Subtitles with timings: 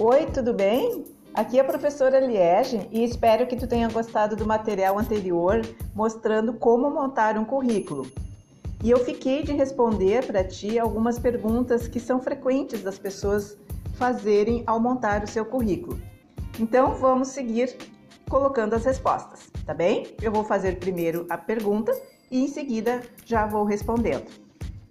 [0.00, 1.06] Oi, tudo bem?
[1.34, 5.60] Aqui é a professora Liege e espero que tu tenha gostado do material anterior
[5.92, 8.08] mostrando como montar um currículo.
[8.84, 13.58] E eu fiquei de responder para ti algumas perguntas que são frequentes das pessoas
[13.94, 16.00] fazerem ao montar o seu currículo.
[16.60, 17.76] Então vamos seguir
[18.30, 20.14] colocando as respostas, tá bem?
[20.22, 21.92] Eu vou fazer primeiro a pergunta
[22.30, 24.30] e em seguida já vou respondendo.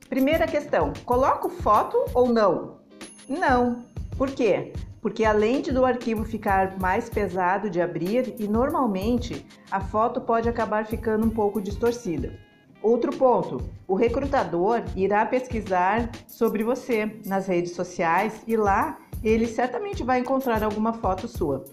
[0.09, 2.81] Primeira questão: coloco foto ou não?
[3.29, 3.85] Não.
[4.17, 4.73] Por quê?
[5.07, 10.49] Porque além de do arquivo ficar mais pesado de abrir e normalmente a foto pode
[10.49, 12.37] acabar ficando um pouco distorcida.
[12.83, 20.03] Outro ponto: o recrutador irá pesquisar sobre você nas redes sociais e lá ele certamente
[20.03, 21.63] vai encontrar alguma foto sua.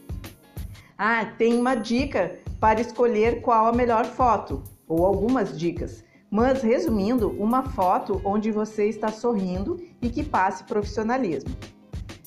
[0.97, 6.05] Ah, tem uma dica para escolher qual a melhor foto, ou algumas dicas.
[6.31, 11.53] Mas resumindo, uma foto onde você está sorrindo e que passe profissionalismo.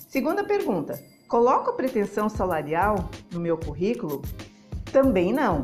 [0.08, 4.22] Segunda pergunta: coloco a pretensão salarial no meu currículo?
[4.92, 5.64] Também não.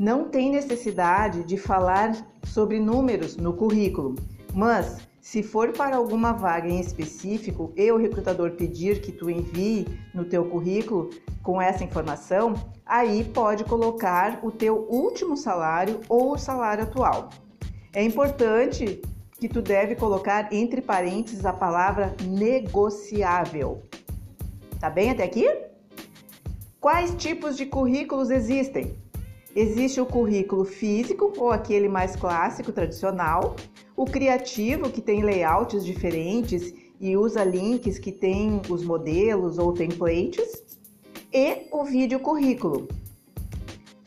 [0.00, 4.16] Não tem necessidade de falar sobre números no currículo,
[4.52, 9.86] mas se for para alguma vaga em específico e o recrutador pedir que tu envie
[10.12, 11.10] no teu currículo
[11.42, 17.28] com essa informação, aí pode colocar o teu último salário ou o salário atual.
[17.92, 19.00] É importante
[19.44, 23.82] que tu deve colocar entre parênteses a palavra negociável.
[24.80, 25.46] Tá bem até aqui?
[26.80, 28.96] Quais tipos de currículos existem?
[29.54, 33.54] Existe o currículo físico, ou aquele mais clássico, tradicional,
[33.94, 40.64] o criativo, que tem layouts diferentes e usa links que tem os modelos ou templates,
[41.30, 42.88] e o vídeo currículo.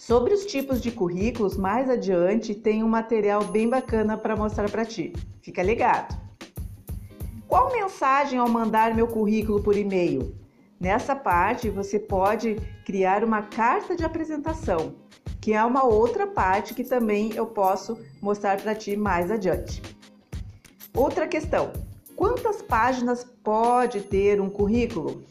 [0.08, 4.86] Sobre os tipos de currículos, mais adiante tem um material bem bacana para mostrar para
[4.86, 5.12] ti.
[5.42, 6.18] Fica ligado.
[7.46, 10.34] Qual mensagem ao mandar meu currículo por e-mail?
[10.80, 12.56] Nessa parte você pode
[12.86, 14.96] criar uma carta de apresentação
[15.42, 19.82] que é uma outra parte que também eu posso mostrar para ti mais adiante.
[20.96, 21.74] Outra questão:
[22.16, 25.26] quantas páginas pode ter um currículo?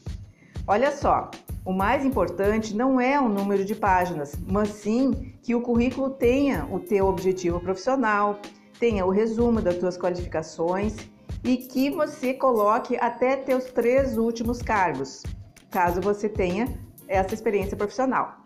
[0.66, 1.30] Olha só,
[1.66, 6.64] o mais importante não é o número de páginas, mas sim que o currículo tenha
[6.70, 8.38] o teu objetivo profissional,
[8.78, 10.94] tenha o resumo das tuas qualificações
[11.42, 15.24] e que você coloque até teus três últimos cargos,
[15.68, 16.68] caso você tenha
[17.08, 18.36] essa experiência profissional.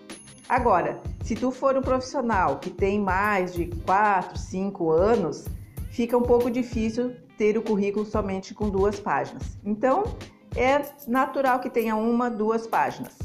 [0.49, 5.45] Agora, se tu for um profissional que tem mais de 4, 5 anos,
[5.91, 9.59] fica um pouco difícil ter o currículo somente com duas páginas.
[9.63, 10.05] Então,
[10.57, 13.17] é natural que tenha uma, duas páginas.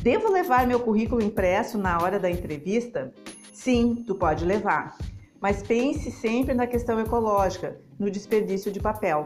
[0.00, 3.12] Devo levar meu currículo impresso na hora da entrevista?
[3.52, 4.96] Sim, tu pode levar.
[5.40, 9.24] Mas pense sempre na questão ecológica, no desperdício de papel.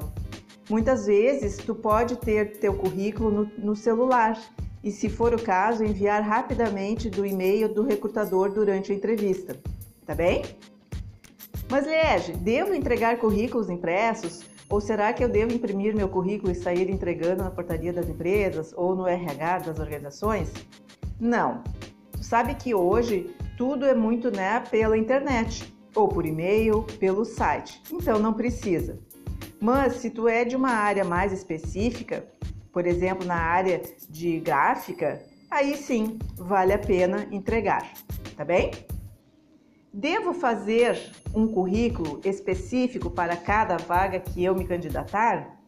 [0.68, 4.40] Muitas vezes tu pode ter teu currículo no, no celular
[4.82, 9.56] e, se for o caso, enviar rapidamente do e-mail do recrutador durante a entrevista.
[10.06, 10.42] Tá bem?
[11.70, 14.51] Mas, Liege, devo entregar currículos impressos?
[14.72, 18.72] Ou será que eu devo imprimir meu currículo e sair entregando na portaria das empresas
[18.74, 20.50] ou no RH das organizações?
[21.20, 21.62] Não.
[22.12, 27.82] Tu sabe que hoje tudo é muito né, pela internet, ou por e-mail, pelo site.
[27.92, 28.98] Então não precisa.
[29.60, 32.24] Mas se tu é de uma área mais específica,
[32.72, 37.92] por exemplo, na área de gráfica, aí sim vale a pena entregar,
[38.34, 38.70] tá bem?
[39.94, 40.98] Devo fazer
[41.34, 45.60] um currículo específico para cada vaga que eu me candidatar?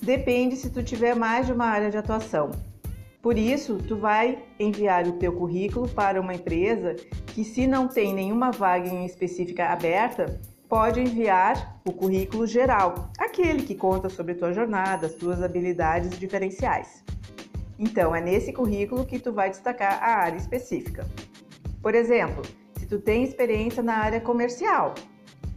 [0.00, 2.52] Depende se tu tiver mais de uma área de atuação.
[3.20, 8.14] Por isso, tu vai enviar o teu currículo para uma empresa que se não tem
[8.14, 14.54] nenhuma vaga em específica aberta, pode enviar o currículo geral, aquele que conta sobre tua
[14.54, 17.04] jornada, as tuas habilidades diferenciais.
[17.78, 21.06] Então, é nesse currículo que tu vai destacar a área específica.
[21.82, 22.42] Por exemplo,
[22.86, 24.94] se tu tem experiência na área comercial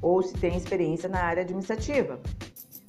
[0.01, 2.19] ou se tem experiência na área administrativa.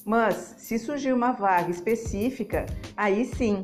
[0.03, 2.65] Mas, se surgir uma vaga específica,
[2.97, 3.61] aí sim,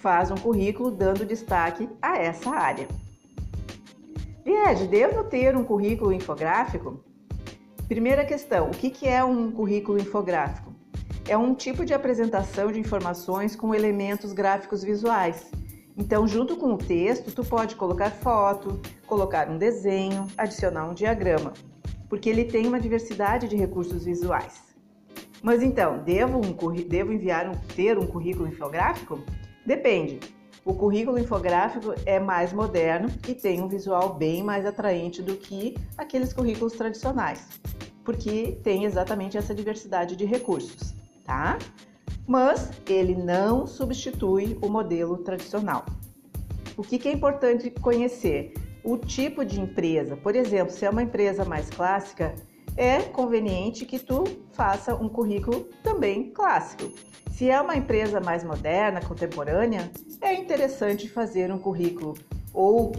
[0.00, 2.86] faz um currículo dando destaque a essa área.
[4.44, 7.02] Viege, devo ter um currículo infográfico?
[7.88, 10.74] Primeira questão: o que é um currículo infográfico?
[11.26, 15.50] É um tipo de apresentação de informações com elementos gráficos visuais.
[16.00, 21.52] Então, junto com o texto, tu pode colocar foto, colocar um desenho, adicionar um diagrama,
[22.08, 24.74] porque ele tem uma diversidade de recursos visuais.
[25.42, 29.22] Mas então, devo, um, devo enviar um, ter um currículo infográfico?
[29.66, 30.20] Depende.
[30.64, 35.76] O currículo infográfico é mais moderno e tem um visual bem mais atraente do que
[35.98, 37.46] aqueles currículos tradicionais
[38.04, 40.94] porque tem exatamente essa diversidade de recursos,
[41.24, 41.58] tá?
[42.30, 45.84] Mas ele não substitui o modelo tradicional.
[46.76, 48.54] O que, que é importante conhecer?
[48.84, 50.16] O tipo de empresa.
[50.16, 52.32] Por exemplo, se é uma empresa mais clássica,
[52.76, 54.22] é conveniente que tu
[54.52, 56.92] faça um currículo também clássico.
[57.32, 59.90] Se é uma empresa mais moderna, contemporânea,
[60.20, 62.14] é interessante fazer um currículo
[62.54, 62.92] ou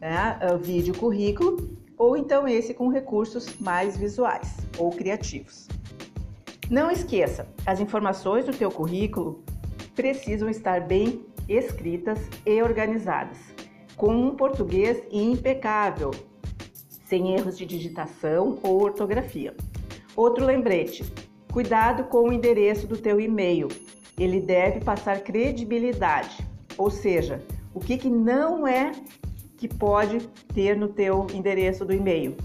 [0.00, 5.68] né, vídeo currículo, ou então esse com recursos mais visuais ou criativos.
[6.70, 9.42] Não esqueça, as informações do teu currículo
[9.96, 13.38] precisam estar bem escritas e organizadas,
[13.96, 16.10] com um português impecável,
[17.06, 19.56] sem erros de digitação ou ortografia.
[20.14, 21.10] Outro lembrete:
[21.50, 23.68] cuidado com o endereço do teu e-mail.
[24.18, 27.42] Ele deve passar credibilidade, ou seja,
[27.72, 28.92] o que, que não é
[29.56, 30.20] que pode
[30.52, 32.36] ter no teu endereço do e-mail?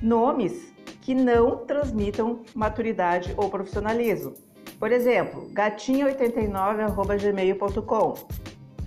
[0.00, 0.73] Nomes
[1.04, 4.32] que não transmitam maturidade ou profissionalismo.
[4.80, 8.14] Por exemplo, gatinha89@gmail.com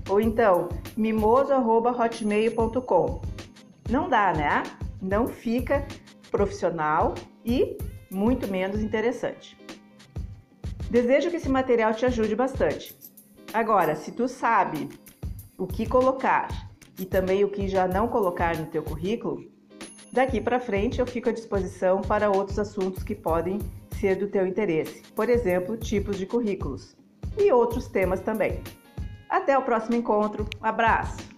[0.09, 0.67] ou então
[0.97, 3.21] mimoso@hotmail.com.
[3.89, 4.63] Não dá, né?
[4.99, 5.87] Não fica
[6.31, 7.13] profissional
[7.45, 7.77] e
[8.11, 9.55] muito menos interessante.
[10.89, 12.97] Desejo que esse material te ajude bastante.
[13.53, 14.89] Agora, se tu sabe
[15.55, 16.47] o que colocar
[16.99, 19.55] e também o que já não colocar no teu currículo,
[20.11, 23.59] Daqui para frente eu fico à disposição para outros assuntos que podem
[23.99, 26.95] ser do teu interesse, por exemplo, tipos de currículos
[27.37, 28.61] e outros temas também.
[29.29, 30.45] Até o próximo encontro.
[30.61, 31.36] abraço!